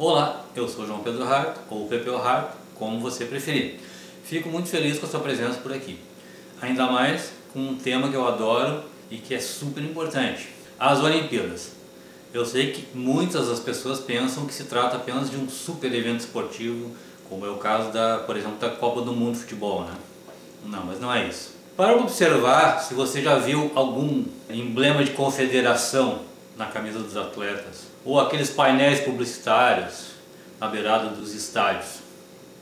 [0.00, 3.80] Olá, eu sou João Pedro Hart, ou Pepe Hart, como você preferir.
[4.22, 5.98] Fico muito feliz com a sua presença por aqui.
[6.62, 11.72] Ainda mais com um tema que eu adoro e que é super importante, as Olimpíadas.
[12.32, 16.20] Eu sei que muitas das pessoas pensam que se trata apenas de um super evento
[16.20, 16.94] esportivo,
[17.28, 19.94] como é o caso da, por exemplo, da Copa do Mundo de Futebol, né?
[20.64, 21.56] Não, mas não é isso.
[21.76, 26.20] Para observar se você já viu algum emblema de confederação
[26.56, 30.12] na camisa dos atletas, ou aqueles painéis publicitários
[30.58, 31.98] na beirada dos estádios.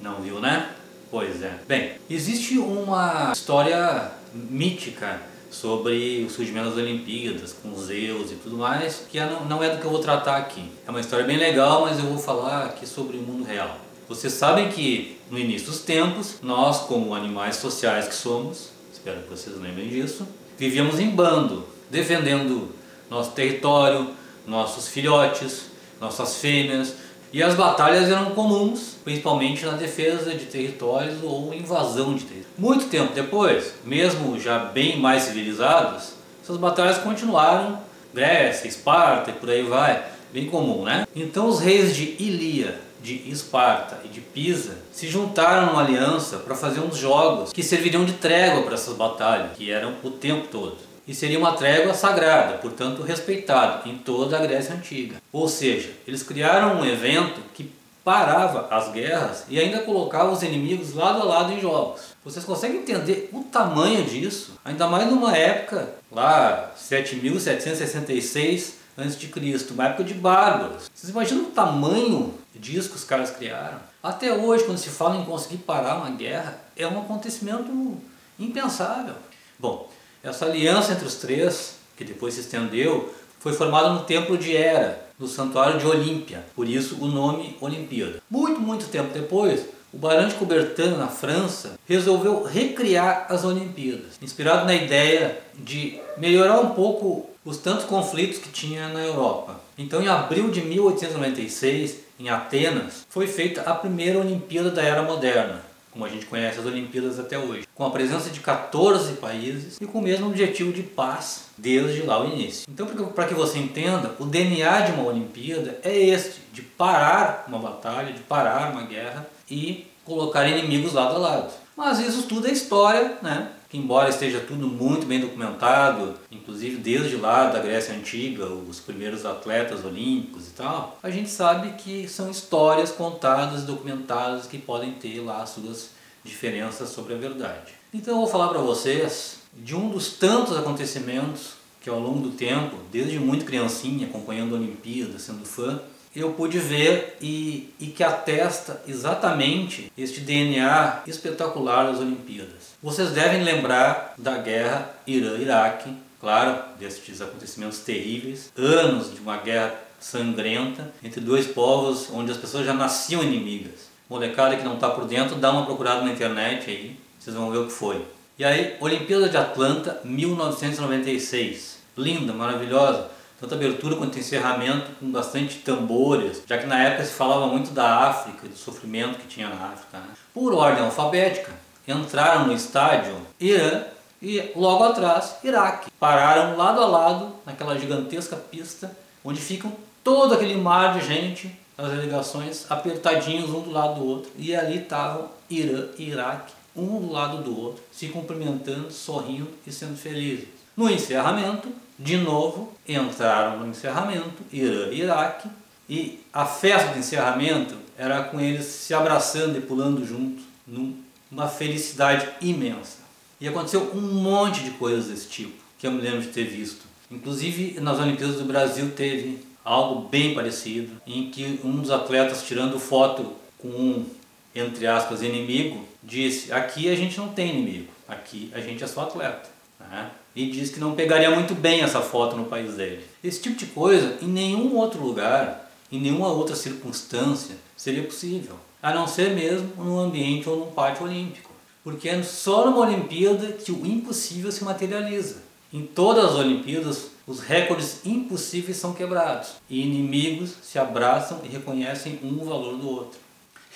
[0.00, 0.68] Não viu, né?
[1.12, 1.60] Pois é.
[1.66, 9.06] Bem, existe uma história mítica sobre o surgimento das Olimpíadas, com Zeus e tudo mais,
[9.08, 10.72] que não é do que eu vou tratar aqui.
[10.84, 13.78] É uma história bem legal, mas eu vou falar aqui sobre o mundo real.
[14.08, 19.30] Vocês sabem que no início dos tempos, nós, como animais sociais que somos, espero que
[19.30, 20.26] vocês lembrem disso,
[20.58, 22.74] vivíamos em bando, defendendo
[23.08, 25.66] nosso território, nossos filhotes,
[26.00, 26.94] nossas fêmeas,
[27.30, 32.48] e as batalhas eram comuns, principalmente na defesa de territórios ou invasão de territórios.
[32.56, 37.78] Muito tempo depois, mesmo já bem mais civilizados, essas batalhas continuaram,
[38.14, 41.06] Grécia, Esparta e por aí vai, bem comum, né?
[41.14, 46.54] Então os reis de Ilia, de Esparta e de Pisa se juntaram numa aliança para
[46.54, 50.87] fazer uns jogos que serviriam de trégua para essas batalhas, que eram o tempo todo
[51.08, 55.16] e seria uma trégua sagrada, portanto respeitada em toda a Grécia Antiga.
[55.32, 57.72] Ou seja, eles criaram um evento que
[58.04, 62.02] parava as guerras e ainda colocava os inimigos lado a lado em jogos.
[62.24, 64.58] Vocês conseguem entender o tamanho disso?
[64.64, 70.90] Ainda mais numa época, lá 7766 a.C., uma época de bárbaros.
[70.92, 73.78] Vocês imaginam o tamanho disso que os caras criaram?
[74.02, 77.96] Até hoje, quando se fala em conseguir parar uma guerra, é um acontecimento
[78.38, 79.14] impensável.
[79.58, 79.88] Bom,
[80.28, 85.08] essa aliança entre os três, que depois se estendeu, foi formada no templo de Hera,
[85.18, 88.20] no santuário de Olímpia, por isso o nome Olimpíada.
[88.30, 94.66] Muito, muito tempo depois, o Barão de Coubertin, na França, resolveu recriar as Olimpíadas, inspirado
[94.66, 99.58] na ideia de melhorar um pouco os tantos conflitos que tinha na Europa.
[99.78, 105.62] Então, em abril de 1896, em Atenas, foi feita a primeira Olimpíada da Era Moderna,
[105.98, 109.84] como a gente conhece as Olimpíadas até hoje, com a presença de 14 países e
[109.84, 112.66] com o mesmo objetivo de paz desde lá o início.
[112.72, 117.58] Então, para que você entenda, o DNA de uma Olimpíada é este, de parar uma
[117.58, 121.52] batalha, de parar uma guerra e colocar inimigos lado a lado.
[121.76, 123.48] Mas isso tudo é história, né?
[123.68, 129.26] Que embora esteja tudo muito bem documentado, inclusive desde lá da Grécia Antiga, os primeiros
[129.26, 135.20] atletas olímpicos e tal, a gente sabe que são histórias contadas, documentadas, que podem ter
[135.20, 135.90] lá suas
[136.24, 137.72] diferenças sobre a verdade.
[137.92, 142.30] Então eu vou falar para vocês de um dos tantos acontecimentos que ao longo do
[142.30, 145.80] tempo, desde muito criancinha, acompanhando a Olimpíada, sendo fã,
[146.14, 152.74] eu pude ver e, e que atesta exatamente este DNA espetacular das Olimpíadas.
[152.82, 160.92] Vocês devem lembrar da guerra Irã-Iraque, claro, destes acontecimentos terríveis, anos de uma guerra sangrenta
[161.02, 163.88] entre dois povos onde as pessoas já nasciam inimigas.
[164.08, 167.58] Molecada que não está por dentro, dá uma procurada na internet aí, vocês vão ver
[167.58, 168.04] o que foi.
[168.38, 171.78] E aí, Olimpíada de Atlanta, 1996.
[171.96, 177.46] Linda, maravilhosa tanto abertura quanto encerramento com bastante tambores, já que na época se falava
[177.46, 179.98] muito da África, do sofrimento que tinha na África.
[179.98, 180.08] Né?
[180.34, 181.52] Por ordem alfabética,
[181.86, 183.84] entraram no estádio Irã
[184.20, 185.90] e logo atrás Iraque.
[185.98, 188.90] Pararam lado a lado naquela gigantesca pista
[189.24, 189.72] onde ficam
[190.02, 194.30] todo aquele mar de gente, as delegações apertadinhos um do lado do outro.
[194.36, 199.72] E ali estavam Irã e Iraque, um do lado do outro, se cumprimentando, sorrindo e
[199.72, 200.48] sendo felizes.
[200.76, 205.48] No encerramento, de novo, entraram no encerramento, Irã e Iraque,
[205.88, 212.28] e a festa de encerramento era com eles se abraçando e pulando juntos, numa felicidade
[212.40, 212.98] imensa.
[213.40, 216.82] E aconteceu um monte de coisas desse tipo, que eu me lembro de ter visto.
[217.10, 222.78] Inclusive, nas Olimpíadas do Brasil teve algo bem parecido, em que um dos atletas tirando
[222.78, 224.06] foto com um,
[224.54, 229.02] entre aspas, inimigo, disse, aqui a gente não tem inimigo, aqui a gente é só
[229.02, 229.57] atleta.
[229.80, 230.10] Né?
[230.34, 233.04] E diz que não pegaria muito bem essa foto no país dele.
[233.22, 238.56] Esse tipo de coisa, em nenhum outro lugar, em nenhuma outra circunstância, seria possível.
[238.82, 241.50] A não ser mesmo num ambiente ou num pátio olímpico.
[241.82, 245.42] Porque é só numa Olimpíada que o impossível se materializa.
[245.72, 249.54] Em todas as Olimpíadas, os recordes impossíveis são quebrados.
[249.68, 253.18] E inimigos se abraçam e reconhecem um o valor do outro.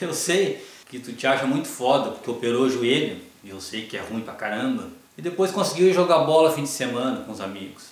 [0.00, 3.86] Eu sei que tu te acha muito foda porque operou o joelho, e eu sei
[3.86, 7.40] que é ruim pra caramba, e depois conseguiu jogar bola fim de semana com os
[7.40, 7.84] amigos.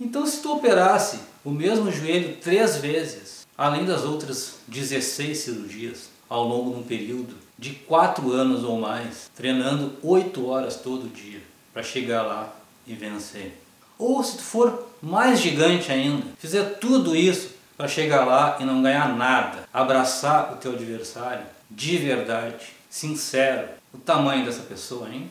[0.00, 6.44] Então, se tu operasse o mesmo joelho três vezes, além das outras 16 cirurgias ao
[6.44, 11.42] longo de um período de 4 anos ou mais, treinando 8 horas todo dia
[11.72, 12.54] para chegar lá
[12.86, 13.60] e vencer.
[13.98, 18.82] Ou se tu for mais gigante ainda, fizer tudo isso para chegar lá e não
[18.82, 25.30] ganhar nada, abraçar o teu adversário de verdade, sincero, o tamanho dessa pessoa, hein?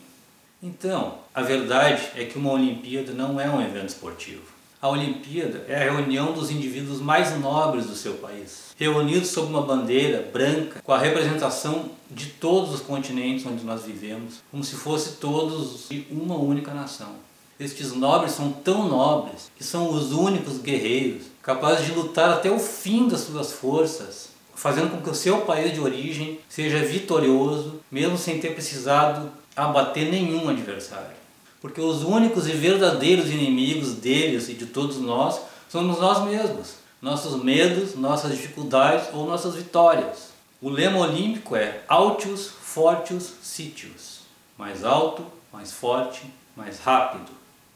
[0.60, 4.42] Então, a verdade é que uma Olimpíada não é um evento esportivo.
[4.82, 9.62] A Olimpíada é a reunião dos indivíduos mais nobres do seu país, reunidos sob uma
[9.62, 15.16] bandeira branca com a representação de todos os continentes onde nós vivemos, como se fosse
[15.18, 17.10] todos de uma única nação.
[17.58, 22.58] Estes nobres são tão nobres que são os únicos guerreiros capazes de lutar até o
[22.58, 28.18] fim das suas forças, fazendo com que o seu país de origem seja vitorioso, mesmo
[28.18, 29.30] sem ter precisado
[29.64, 31.16] abater nenhum adversário.
[31.60, 37.42] Porque os únicos e verdadeiros inimigos deles e de todos nós somos nós mesmos, nossos
[37.42, 40.28] medos, nossas dificuldades ou nossas vitórias.
[40.62, 44.18] O lema olímpico é Altius Fortius Sitius
[44.58, 46.22] mais alto, mais forte,
[46.56, 47.30] mais rápido.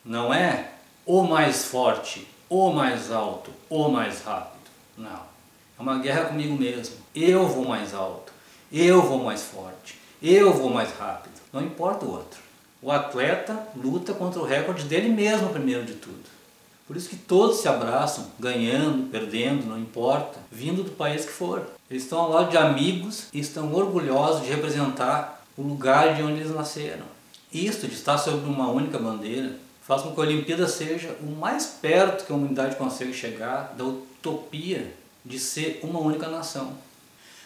[0.04, 0.72] Não é
[1.06, 4.68] o mais forte, o mais alto, o mais rápido.
[4.98, 5.22] Não.
[5.78, 6.96] É uma guerra comigo mesmo.
[7.14, 8.32] Eu vou mais alto,
[8.70, 11.40] eu vou mais forte, eu vou mais rápido.
[11.52, 12.40] Não importa o outro.
[12.80, 16.32] O atleta luta contra o recorde dele mesmo, primeiro de tudo.
[16.86, 21.66] Por isso que todos se abraçam, ganhando, perdendo, não importa, vindo do país que for.
[21.88, 26.40] Eles estão ao lado de amigos e estão orgulhosos de representar o lugar de onde
[26.40, 27.04] eles nasceram.
[27.52, 31.66] Isto de estar sob uma única bandeira faz com que a Olimpíada seja o mais
[31.66, 34.92] perto que a humanidade consegue chegar da utopia
[35.24, 36.72] de ser uma única nação.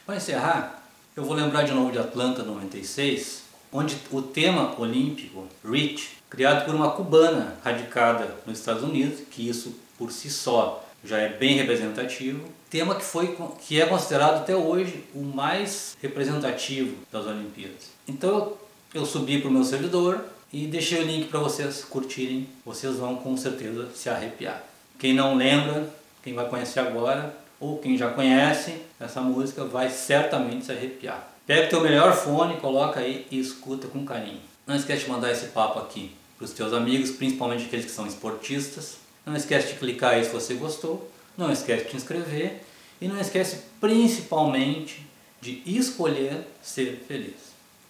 [0.04, 0.82] Para encerrar,
[1.16, 3.42] eu vou lembrar de novo de Atlanta 96,
[3.76, 9.76] onde o tema olímpico, REACH, criado por uma cubana radicada nos Estados Unidos, que isso
[9.98, 15.04] por si só já é bem representativo, tema que foi que é considerado até hoje
[15.14, 17.90] o mais representativo das Olimpíadas.
[18.08, 18.54] Então
[18.94, 23.16] eu subi para o meu servidor e deixei o link para vocês curtirem, vocês vão
[23.16, 24.64] com certeza se arrepiar.
[24.98, 25.92] Quem não lembra,
[26.22, 31.35] quem vai conhecer agora, ou quem já conhece essa música vai certamente se arrepiar.
[31.46, 34.40] Pega o teu melhor fone, coloca aí e escuta com carinho.
[34.66, 38.04] Não esquece de mandar esse papo aqui para os teus amigos, principalmente aqueles que são
[38.04, 38.96] esportistas.
[39.24, 41.08] Não esquece de clicar aí se você gostou.
[41.38, 42.62] Não esquece de te inscrever.
[43.00, 45.06] E não esquece principalmente
[45.40, 47.36] de escolher ser feliz.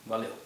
[0.04, 0.45] Valeu!